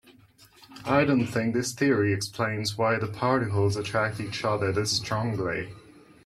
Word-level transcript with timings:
I 0.87 1.03
don't 1.05 1.27
think 1.27 1.53
this 1.53 1.73
theory 1.73 2.11
explains 2.11 2.75
why 2.75 2.97
the 2.97 3.05
particles 3.05 3.77
attract 3.77 4.19
each 4.19 4.43
other 4.43 4.71
this 4.71 4.89
strongly. 4.89 5.75